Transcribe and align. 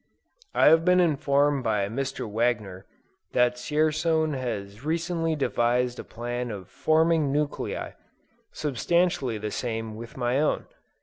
I 0.55 0.69
have 0.69 0.83
been 0.83 0.99
informed 0.99 1.63
by 1.63 1.87
Mr. 1.87 2.27
Wagner, 2.27 2.87
that 3.33 3.57
Dzierzon 3.57 4.33
has 4.33 4.83
recently 4.83 5.35
devised 5.35 5.99
a 5.99 6.03
plan 6.03 6.49
of 6.49 6.67
forming 6.69 7.31
nuclei, 7.31 7.91
substantially 8.51 9.37
the 9.37 9.51
same 9.51 9.95
with 9.95 10.17
my 10.17 10.39
own. 10.39 10.65